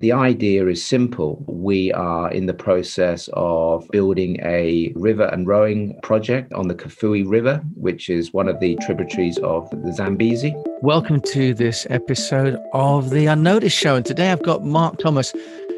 [0.00, 1.44] The idea is simple.
[1.46, 7.28] We are in the process of building a river and rowing project on the Kafue
[7.28, 10.54] River, which is one of the tributaries of the Zambezi.
[10.80, 13.94] Welcome to this episode of The Unnoticed Show.
[13.94, 15.34] And today I've got Mark Thomas,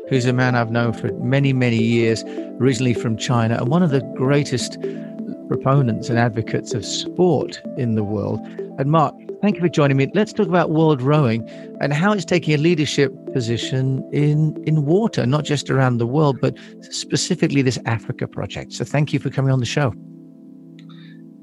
[0.08, 2.22] who's a man I've known for many, many years,
[2.60, 4.80] originally from China, and one of the greatest
[5.48, 8.38] proponents and advocates of sport in the world.
[8.78, 10.08] And Mark, thank you for joining me.
[10.14, 11.46] Let's talk about world rowing
[11.80, 16.40] and how it's taking a leadership position in in water, not just around the world,
[16.40, 18.72] but specifically this Africa project.
[18.72, 19.92] So thank you for coming on the show.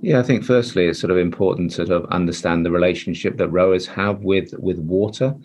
[0.02, 3.50] Yeah, I think firstly it's sort of important to sort of understand the relationship that
[3.50, 5.36] rowers have with with water.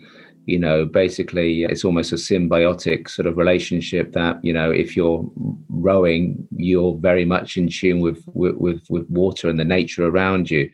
[0.45, 5.27] You know, basically it's almost a symbiotic sort of relationship that, you know, if you're
[5.69, 10.49] rowing, you're very much in tune with with with, with water and the nature around
[10.49, 10.69] you.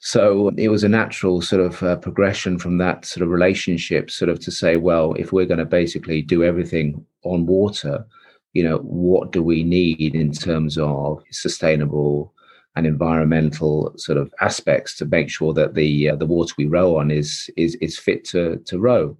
[0.00, 4.28] So it was a natural sort of uh, progression from that sort of relationship, sort
[4.28, 8.04] of to say, well, if we're going to basically do everything on water,
[8.52, 12.32] you know, what do we need in terms of sustainable
[12.74, 16.96] and environmental sort of aspects to make sure that the uh, the water we row
[16.96, 19.16] on is is is fit to to row?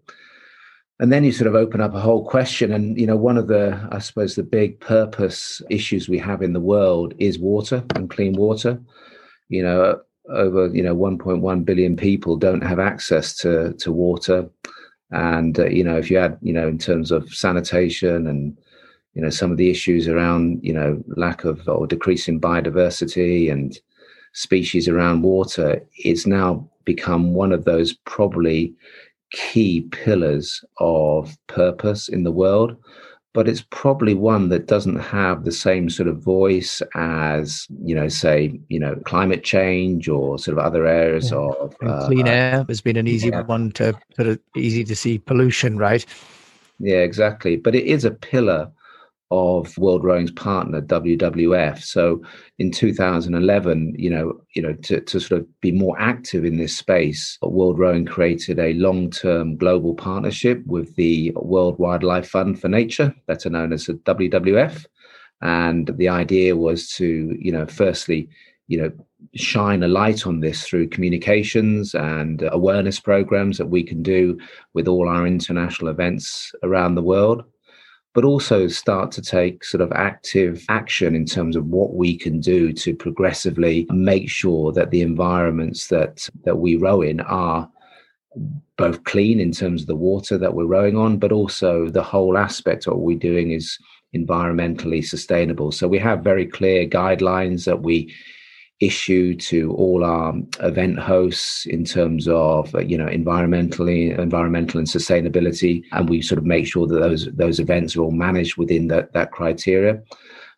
[1.01, 3.49] And then you sort of open up a whole question and you know one of
[3.49, 8.09] the i suppose the big purpose issues we have in the world is water and
[8.09, 8.81] clean water.
[9.49, 14.49] You know over you know 1.1 billion people don't have access to to water.
[15.11, 18.57] And uh, you know if you add you know in terms of sanitation and
[19.17, 23.81] you know some of the issues around you know lack of or decreasing biodiversity and
[24.35, 28.75] species around water it's now become one of those probably
[29.33, 32.77] key pillars of purpose in the world
[33.37, 38.09] but it's probably one that doesn't have the same sort of voice as you know
[38.09, 41.37] say you know climate change or sort of other areas yeah.
[41.37, 43.43] of uh, clean air has been an easy yeah.
[43.43, 46.07] one to put it easy to see pollution right
[46.79, 48.71] yeah exactly but it is a pillar
[49.31, 51.83] of World Rowing's partner WWF.
[51.83, 52.23] So
[52.59, 56.77] in 2011, you know, you know, to, to sort of be more active in this
[56.77, 63.15] space, World Rowing created a long-term global partnership with the World Wildlife Fund for Nature,
[63.27, 64.87] better known as the WWF.
[65.43, 68.29] And the idea was to, you know, firstly,
[68.69, 68.93] you know,
[69.35, 74.39] shine a light on this through communications and awareness programs that we can do
[74.73, 77.45] with all our international events around the world
[78.17, 82.41] but also start to take sort of active action in terms of what we can
[82.41, 87.71] do to progressively make sure that the environments that that we row in are
[88.79, 92.39] both clean in terms of the water that we're rowing on, but also the whole
[92.39, 93.79] aspect of what we're doing is
[94.15, 95.71] environmentally sustainable.
[95.71, 98.15] So we have very clear guidelines that we
[98.81, 104.89] issue to all our event hosts in terms of uh, you know environmentally environmental and
[104.89, 105.85] sustainability.
[105.93, 109.13] And we sort of make sure that those those events are all managed within that
[109.13, 110.03] that criteria.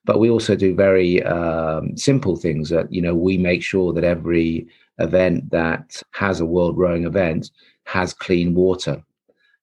[0.05, 4.05] But we also do very um, simple things that you know we make sure that
[4.05, 4.67] every
[4.99, 7.51] event that has a world rowing event
[7.85, 9.03] has clean water.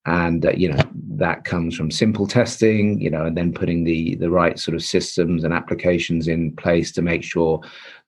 [0.06, 0.84] And uh, you know
[1.18, 4.84] that comes from simple testing you know and then putting the the right sort of
[4.84, 7.62] systems and applications in place to make sure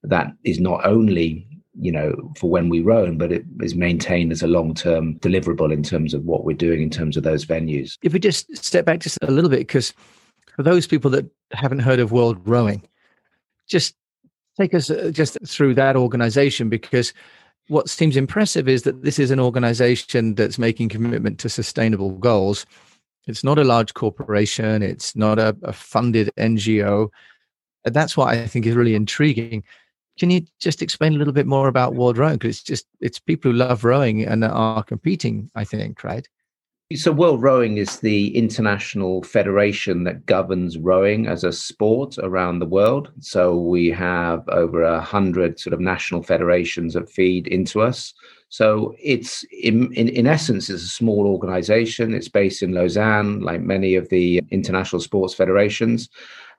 [0.03, 1.47] that is not only
[1.79, 5.83] you know for when we roam but it is maintained as a long-term deliverable in
[5.83, 8.99] terms of what we're doing in terms of those venues if we just step back
[8.99, 9.93] just a little bit because
[10.55, 12.81] for those people that haven't heard of world rowing
[13.67, 13.95] just
[14.59, 17.13] take us uh, just through that organization because
[17.67, 22.65] what seems impressive is that this is an organization that's making commitment to sustainable goals.
[23.27, 27.09] It's not a large corporation, it's not a, a funded NGO.
[27.85, 29.63] That's what I think is really intriguing.
[30.19, 32.37] Can you just explain a little bit more about World Rowing?
[32.37, 36.27] Because it's just it's people who love rowing and are competing, I think, right?
[36.95, 42.65] So, World Rowing is the international federation that governs rowing as a sport around the
[42.65, 43.11] world.
[43.19, 48.13] So, we have over a hundred sort of national federations that feed into us.
[48.49, 52.13] So, it's in, in, in essence, it's a small organization.
[52.13, 56.09] It's based in Lausanne, like many of the international sports federations,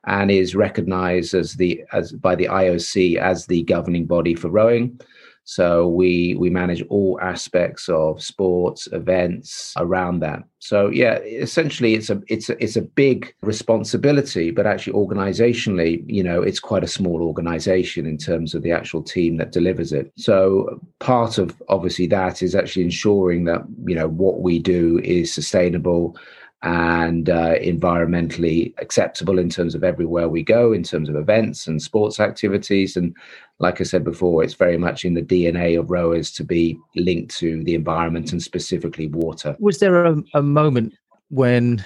[0.05, 4.99] and is recognized as the as by the IOC as the governing body for rowing.
[5.49, 10.43] So we we manage all aspects of sports events around that.
[10.59, 16.21] So yeah, essentially it's a it's a, it's a big responsibility, but actually organizationally, you
[16.21, 20.11] know, it's quite a small organization in terms of the actual team that delivers it.
[20.17, 25.33] So part of obviously that is actually ensuring that you know what we do is
[25.33, 26.15] sustainable
[26.61, 31.81] and uh, environmentally acceptable in terms of everywhere we go, in terms of events and
[31.81, 32.97] sports activities.
[32.97, 33.15] And
[33.59, 37.35] like I said before, it's very much in the DNA of rowers to be linked
[37.37, 39.55] to the environment and specifically water.
[39.59, 40.95] Was there a, a moment
[41.29, 41.85] when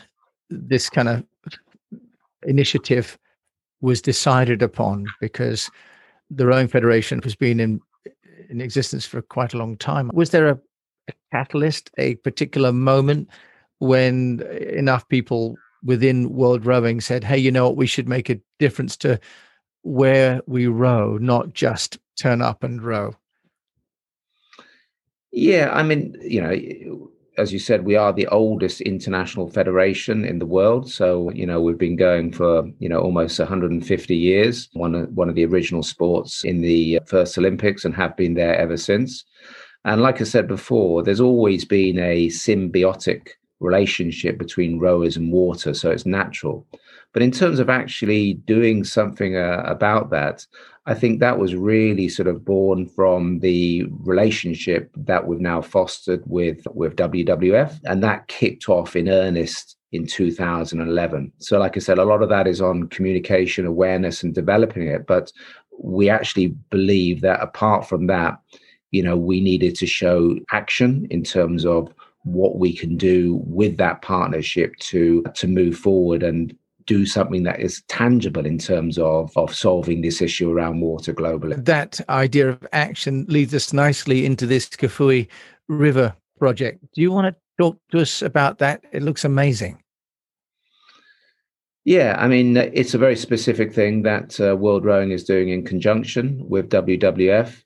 [0.50, 1.24] this kind of
[2.44, 3.18] initiative
[3.82, 5.70] was decided upon because
[6.30, 7.80] the rowing federation has been in
[8.50, 10.60] in existence for quite a long time was there a,
[11.10, 13.30] a catalyst a particular moment
[13.84, 14.42] when
[14.72, 18.96] enough people within world rowing said hey you know what we should make a difference
[18.96, 19.20] to
[19.82, 23.16] where we row not just turn up and row
[25.32, 30.40] yeah i mean you know as you said, we are the oldest international federation in
[30.40, 30.92] the world.
[30.92, 35.30] So, you know, we've been going for, you know, almost 150 years, one of, one
[35.30, 39.26] of the original sports in the first Olympics and have been there ever since.
[39.86, 43.30] And like I said before, there's always been a symbiotic
[43.64, 45.74] relationship between rowers and water.
[45.74, 46.66] So it's natural.
[47.14, 50.46] But in terms of actually doing something uh, about that,
[50.86, 56.24] I think that was really sort of born from the relationship that we've now fostered
[56.26, 61.32] with with WWF, and that kicked off in earnest in 2011.
[61.38, 65.08] So, like I said, a lot of that is on communication, awareness, and developing it.
[65.08, 65.32] But
[65.82, 68.40] we actually believe that apart from that,
[68.92, 71.94] you know, we needed to show action in terms of
[72.24, 77.60] what we can do with that partnership to to move forward and do something that
[77.60, 81.64] is tangible in terms of, of solving this issue around water globally.
[81.64, 85.28] That idea of action leads us nicely into this Kafue
[85.68, 86.84] River project.
[86.94, 88.84] Do you want to talk to us about that?
[88.92, 89.82] It looks amazing.
[91.86, 95.66] Yeah, I mean, it's a very specific thing that uh, World Rowing is doing in
[95.66, 97.63] conjunction with WWF.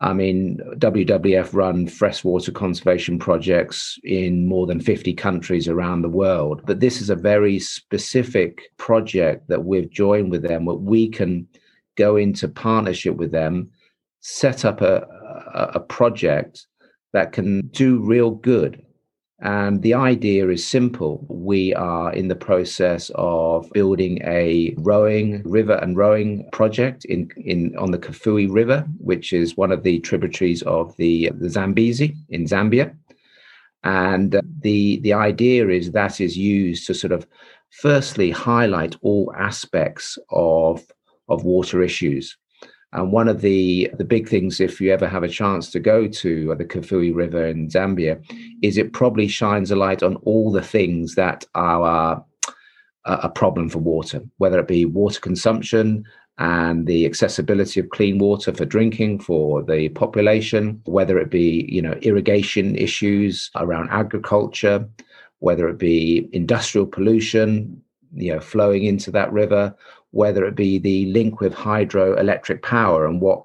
[0.00, 6.62] I mean, WWF run freshwater conservation projects in more than 50 countries around the world.
[6.64, 11.48] But this is a very specific project that we've joined with them, where we can
[11.96, 13.70] go into partnership with them,
[14.20, 15.04] set up a,
[15.52, 16.66] a, a project
[17.12, 18.80] that can do real good
[19.40, 21.24] and the idea is simple.
[21.28, 27.76] We are in the process of building a rowing river and rowing project in, in
[27.78, 32.46] on the Kafue River, which is one of the tributaries of the, the Zambezi in
[32.46, 32.96] Zambia.
[33.84, 37.24] And uh, the the idea is that is used to sort of
[37.70, 40.84] firstly highlight all aspects of
[41.28, 42.36] of water issues.
[42.92, 46.08] And one of the the big things, if you ever have a chance to go
[46.08, 48.22] to uh, the Kafue River in Zambia,
[48.62, 52.24] is it probably shines a light on all the things that are
[53.04, 56.04] uh, a problem for water, whether it be water consumption
[56.38, 61.82] and the accessibility of clean water for drinking for the population, whether it be you
[61.82, 64.88] know irrigation issues around agriculture,
[65.40, 67.82] whether it be industrial pollution,
[68.14, 69.74] you know flowing into that river
[70.10, 73.44] whether it be the link with hydroelectric power and what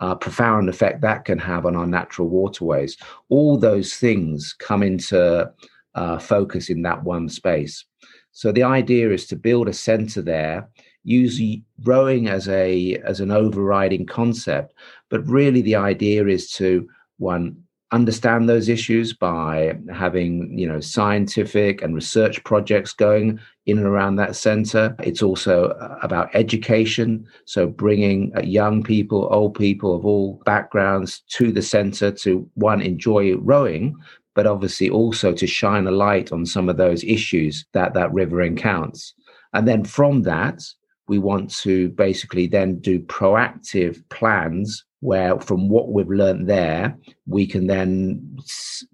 [0.00, 2.96] uh, profound effect that can have on our natural waterways.
[3.28, 5.50] All those things come into
[5.94, 7.84] uh, focus in that one space.
[8.32, 10.68] So the idea is to build a center there,
[11.04, 11.40] use
[11.84, 14.74] rowing as a as an overriding concept,
[15.08, 16.86] but really the idea is to
[17.16, 17.56] one
[17.92, 24.16] understand those issues by having you know scientific and research projects going in and around
[24.16, 24.96] that center.
[25.00, 31.20] It's also uh, about education so bringing uh, young people old people of all backgrounds
[31.28, 33.96] to the center to one enjoy rowing
[34.34, 38.42] but obviously also to shine a light on some of those issues that that river
[38.42, 39.14] encounters.
[39.54, 40.62] And then from that
[41.08, 47.46] we want to basically then do proactive plans where from what we've learned there we
[47.46, 48.38] can then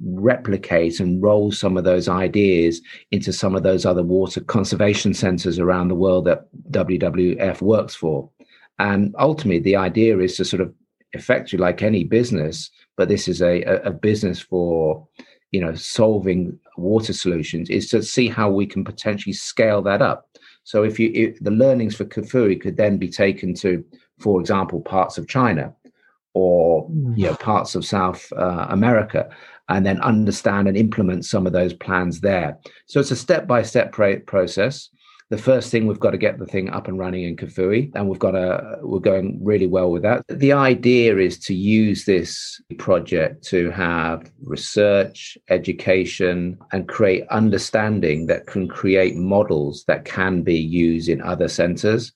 [0.01, 2.81] replicate and roll some of those ideas
[3.13, 8.29] into some of those other water conservation centers around the world that WWF works for.
[8.79, 10.75] And ultimately the idea is to sort of
[11.53, 15.07] you like any business but this is a, a business for
[15.51, 20.29] you know solving water solutions is to see how we can potentially scale that up.
[20.65, 23.85] So if you if the learnings for Kafue could then be taken to
[24.19, 25.75] for example parts of china
[26.35, 29.29] or you know parts of South uh, America,
[29.69, 32.59] and then understand and implement some of those plans there.
[32.87, 34.89] So it's a step by step process.
[35.31, 38.07] The first thing we've got to get the thing up and running in Kafue, and
[38.07, 40.25] we've got to we're going really well with that.
[40.29, 48.47] The idea is to use this project to have research, education, and create understanding that
[48.47, 52.13] can create models that can be used in other centers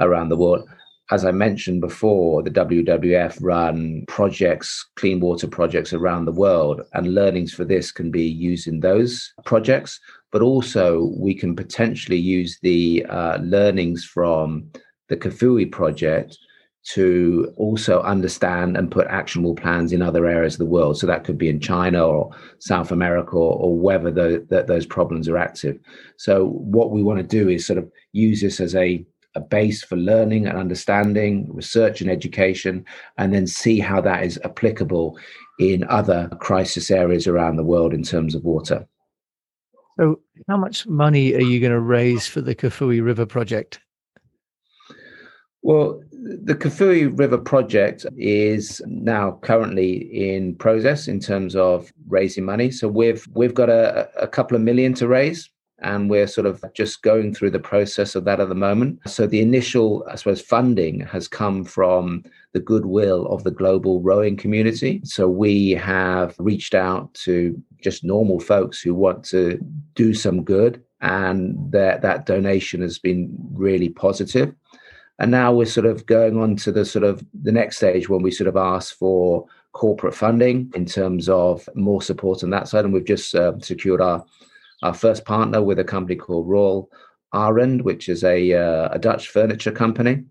[0.00, 0.66] around the world
[1.10, 7.14] as I mentioned before, the WWF run projects, clean water projects around the world, and
[7.14, 9.98] learnings for this can be used in those projects.
[10.32, 14.70] But also, we can potentially use the uh, learnings from
[15.08, 16.36] the Kafue project
[16.90, 20.98] to also understand and put actionable plans in other areas of the world.
[20.98, 24.86] So that could be in China or South America or, or wherever the, the, those
[24.86, 25.78] problems are active.
[26.16, 29.04] So what we want to do is sort of use this as a
[29.38, 32.84] a base for learning and understanding, research and education,
[33.16, 35.16] and then see how that is applicable
[35.58, 38.86] in other crisis areas around the world in terms of water.
[39.98, 43.80] So, how much money are you going to raise for the Kafue River project?
[45.62, 49.92] Well, the Kafue River project is now currently
[50.32, 52.70] in process in terms of raising money.
[52.70, 56.64] So we've we've got a, a couple of million to raise and we're sort of
[56.74, 59.00] just going through the process of that at the moment.
[59.06, 64.36] So the initial, I suppose, funding has come from the goodwill of the global rowing
[64.36, 65.00] community.
[65.04, 69.58] So we have reached out to just normal folks who want to
[69.94, 74.54] do some good, and that that donation has been really positive.
[75.20, 78.22] And now we're sort of going on to the sort of the next stage when
[78.22, 82.84] we sort of ask for corporate funding in terms of more support on that side.
[82.84, 84.24] And we've just uh, secured our
[84.82, 86.90] our first partner with a company called Royal
[87.34, 90.24] Ahrend, which is a, uh, a Dutch furniture company.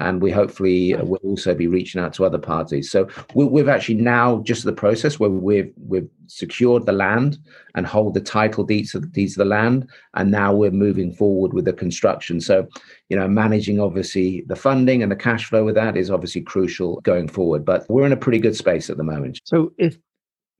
[0.00, 2.88] And we hopefully will also be reaching out to other parties.
[2.88, 7.38] So we, have actually now just the process where we've we've secured the land
[7.74, 11.52] and hold the title deeds of, deeds of the land, and now we're moving forward
[11.52, 12.40] with the construction.
[12.40, 12.68] So,
[13.08, 17.00] you know, managing obviously the funding and the cash flow with that is obviously crucial
[17.00, 17.64] going forward.
[17.64, 19.40] But we're in a pretty good space at the moment.
[19.42, 19.98] So, if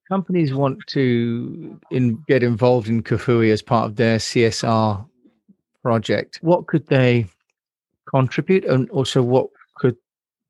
[0.08, 5.06] companies want to in, get involved in Kafue as part of their CSR
[5.82, 7.26] project, what could they
[8.08, 9.96] contribute and also what could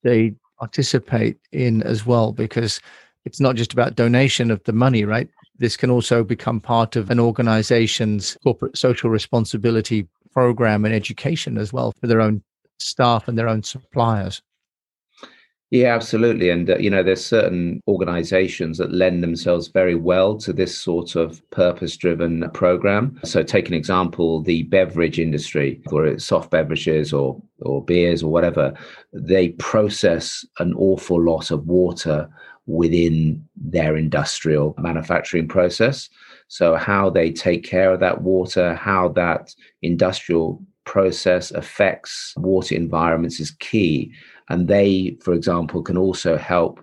[0.02, 2.32] they participate in as well?
[2.32, 2.80] Because
[3.24, 5.28] it's not just about donation of the money, right?
[5.58, 11.72] This can also become part of an organization's corporate social responsibility program and education as
[11.72, 12.42] well for their own
[12.78, 14.40] staff and their own suppliers.
[15.70, 16.48] Yeah, absolutely.
[16.48, 21.14] And, uh, you know, there's certain organizations that lend themselves very well to this sort
[21.14, 23.20] of purpose driven program.
[23.22, 28.72] So, take an example the beverage industry, whether soft beverages or, or beers or whatever,
[29.12, 32.30] they process an awful lot of water
[32.66, 36.08] within their industrial manufacturing process.
[36.46, 43.38] So, how they take care of that water, how that industrial process affects water environments
[43.38, 44.10] is key.
[44.48, 46.80] And they, for example, can also help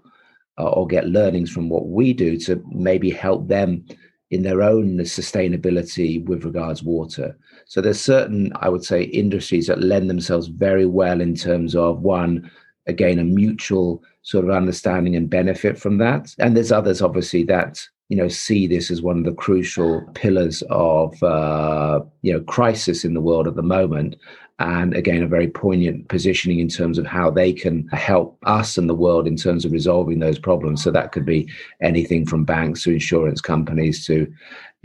[0.57, 3.85] uh, or get learnings from what we do to maybe help them
[4.31, 7.37] in their own sustainability with regards water.
[7.65, 12.01] So there's certain, I would say, industries that lend themselves very well in terms of
[12.01, 12.49] one,
[12.87, 16.33] again, a mutual sort of understanding and benefit from that.
[16.39, 20.63] And there's others, obviously, that you know see this as one of the crucial pillars
[20.69, 24.15] of uh, you know crisis in the world at the moment.
[24.57, 28.87] And again a very poignant positioning in terms of how they can help us and
[28.87, 30.81] the world in terms of resolving those problems.
[30.81, 31.49] So that could be
[31.81, 34.31] anything from banks to insurance companies to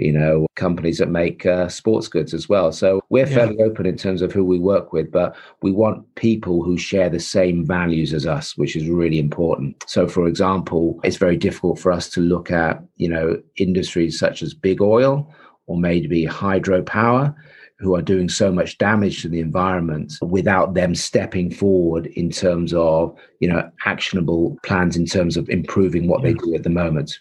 [0.00, 3.35] you know companies that make uh, sports goods as well so we're yeah.
[3.35, 7.11] fairly open in terms of who we work with but we want people who share
[7.11, 11.78] the same values as us which is really important so for example it's very difficult
[11.78, 15.33] for us to look at you know industries such as big oil
[15.66, 17.35] or maybe hydropower
[17.78, 22.75] who are doing so much damage to the environment without them stepping forward in terms
[22.75, 26.28] of you know actionable plans in terms of improving what yeah.
[26.28, 27.19] they do at the moment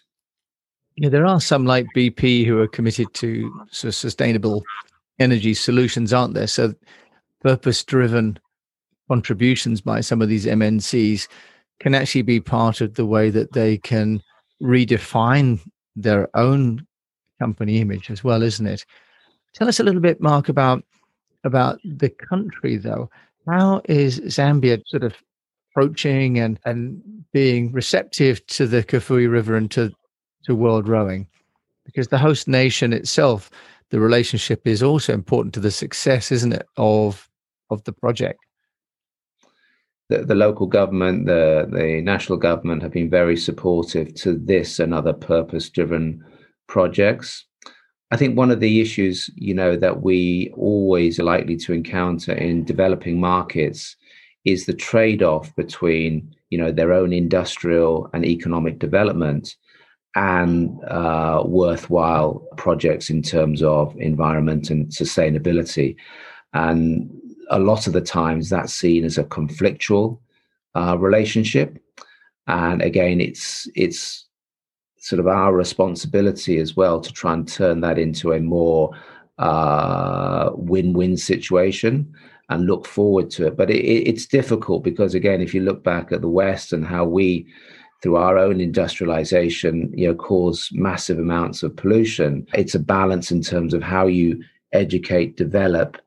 [0.99, 4.63] yeah there are some like bp who are committed to sort of sustainable
[5.19, 6.73] energy solutions aren't there so
[7.41, 8.37] purpose driven
[9.07, 11.27] contributions by some of these mncs
[11.79, 14.21] can actually be part of the way that they can
[14.61, 15.59] redefine
[15.95, 16.85] their own
[17.39, 18.85] company image as well isn't it
[19.53, 20.83] Tell us a little bit, Mark, about
[21.43, 23.09] about the country, though.
[23.47, 25.15] How is Zambia sort of
[25.71, 27.01] approaching and and
[27.31, 29.91] being receptive to the Kafue River and to
[30.43, 31.27] to world rowing?
[31.85, 33.49] Because the host nation itself,
[33.89, 37.29] the relationship is also important to the success, isn't it, of
[37.69, 38.39] of the project?
[40.09, 44.93] The, the local government, the the national government have been very supportive to this and
[44.93, 46.23] other purpose driven
[46.67, 47.45] projects.
[48.11, 52.33] I think one of the issues, you know, that we always are likely to encounter
[52.33, 53.95] in developing markets
[54.45, 59.55] is the trade-off between, you know, their own industrial and economic development
[60.15, 65.95] and uh, worthwhile projects in terms of environment and sustainability.
[66.53, 67.09] And
[67.49, 70.19] a lot of the times that's seen as a conflictual
[70.75, 71.77] uh, relationship.
[72.47, 74.25] And again, it's it's
[74.97, 78.91] sort of our responsibility as well to try and turn that into a more
[79.37, 82.13] uh, win-win situation
[82.49, 83.55] and look forward to it.
[83.55, 87.05] But it, it's difficult because, again, if you look back at the West and how
[87.05, 87.47] we,
[88.01, 93.41] through our own industrialization, you know, cause massive amounts of pollution, it's a balance in
[93.41, 94.41] terms of how you
[94.71, 95.97] educate, develop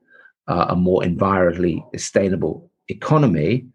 [0.49, 3.67] uh, a more environmentally sustainable economy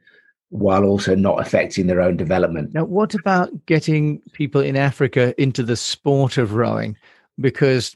[0.49, 2.73] while also not affecting their own development.
[2.73, 6.97] Now, what about getting people in Africa into the sport of rowing?
[7.39, 7.95] Because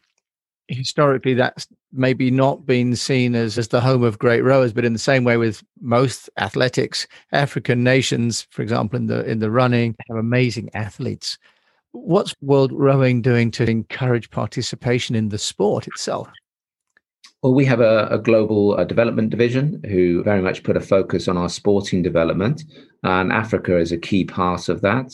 [0.72, 4.94] historically that's maybe not been seen as, as the home of great rowers, but in
[4.94, 9.96] the same way with most athletics, African nations, for example, in the in the running,
[10.10, 11.38] have amazing athletes.
[11.92, 16.30] What's World Rowing doing to encourage participation in the sport itself?
[17.44, 21.28] Well, we have a, a global uh, development division who very much put a focus
[21.28, 22.64] on our sporting development,
[23.04, 25.12] and Africa is a key part of that.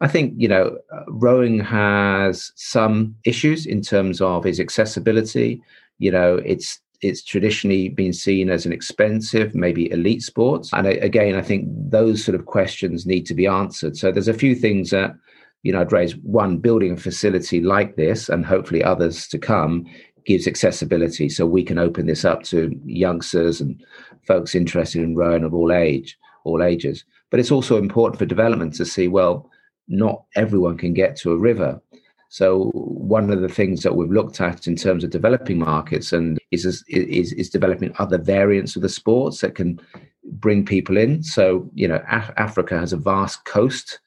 [0.00, 5.62] I think you know rowing has some issues in terms of its accessibility.
[5.98, 11.34] You know, it's it's traditionally been seen as an expensive, maybe elite sport, and again,
[11.34, 13.96] I think those sort of questions need to be answered.
[13.96, 15.14] So there's a few things that
[15.62, 16.16] you know I'd raise.
[16.16, 19.86] One, building a facility like this, and hopefully others to come,
[20.26, 23.82] gives accessibility so we can open this up to youngsters and
[24.26, 28.74] folks interested in rowing of all age all ages but it's also important for development
[28.74, 29.48] to see well
[29.88, 31.80] not everyone can get to a river
[32.28, 36.38] so one of the things that we've looked at in terms of developing markets and
[36.50, 39.80] is is, is developing other variants of the sports that can
[40.24, 44.00] bring people in so you know Af- africa has a vast coast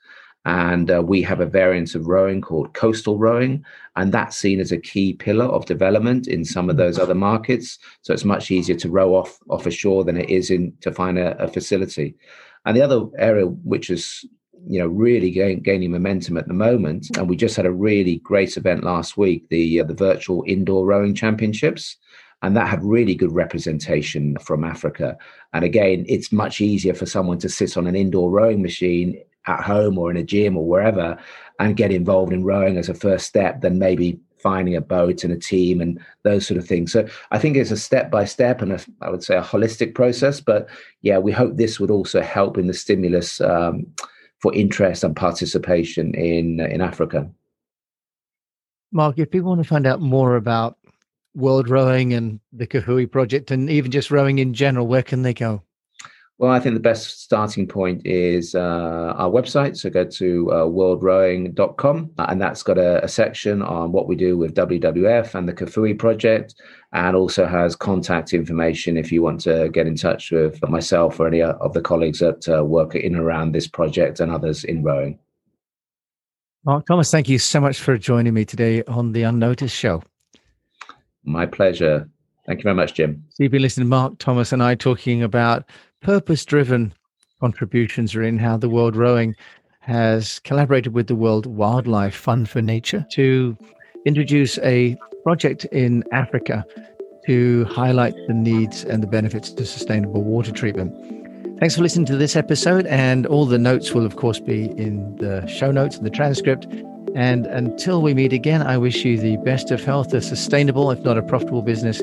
[0.45, 3.63] and uh, we have a variant of rowing called coastal rowing,
[3.95, 7.77] and that's seen as a key pillar of development in some of those other markets.
[8.01, 10.91] So it's much easier to row off off a shore than it is in to
[10.91, 12.15] find a, a facility.
[12.65, 14.25] And the other area which is
[14.67, 18.17] you know really gain, gaining momentum at the moment, and we just had a really
[18.17, 21.97] great event last week, the uh, the virtual indoor rowing championships
[22.41, 25.17] and that had really good representation from Africa.
[25.53, 29.63] And again, it's much easier for someone to sit on an indoor rowing machine at
[29.63, 31.17] home or in a gym or wherever
[31.59, 35.33] and get involved in rowing as a first step than maybe finding a boat and
[35.33, 36.93] a team and those sort of things.
[36.93, 39.93] So I think it's a step by step and a, I would say a holistic
[39.93, 40.39] process.
[40.39, 40.69] But
[41.01, 43.85] yeah, we hope this would also help in the stimulus um,
[44.39, 47.29] for interest and participation in in Africa.
[48.91, 50.77] Mark, if people want to find out more about
[51.35, 55.33] World Rowing and the Kafue project, and even just rowing in general, where can they
[55.33, 55.61] go?
[56.39, 59.75] Well, I think the best starting point is uh, our website.
[59.75, 64.15] So go to uh, worldrowing.com, uh, and that's got a, a, section on what we
[64.15, 66.55] do with WWF and the Kafue project,
[66.93, 71.27] and also has contact information if you want to get in touch with myself or
[71.27, 74.81] any of the colleagues that uh, work in and around this project and others in
[74.81, 75.19] rowing.
[76.63, 80.03] Mark Thomas, thank you so much for joining me today on the Unnoticed Show.
[81.25, 82.09] My pleasure.
[82.45, 83.25] Thank you very much, Jim.
[83.29, 85.69] So you've been listening to Mark Thomas and I talking about
[86.01, 86.93] purpose driven
[87.39, 89.35] contributions are in how the World Rowing
[89.81, 93.57] has collaborated with the World Wildlife Fund for Nature to
[94.05, 96.65] introduce a project in Africa
[97.25, 100.93] to highlight the needs and the benefits to sustainable water treatment.
[101.59, 105.15] Thanks for listening to this episode, and all the notes will, of course, be in
[105.17, 106.65] the show notes and the transcript.
[107.15, 110.99] And until we meet again, I wish you the best of health, a sustainable, if
[111.01, 112.01] not a profitable business,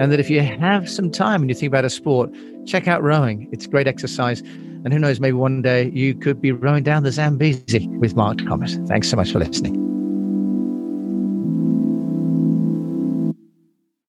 [0.00, 2.30] and that if you have some time and you think about a sport,
[2.66, 3.48] check out rowing.
[3.52, 4.40] It's great exercise.
[4.40, 8.38] And who knows, maybe one day you could be rowing down the Zambezi with Mark
[8.38, 8.76] Thomas.
[8.86, 9.83] Thanks so much for listening.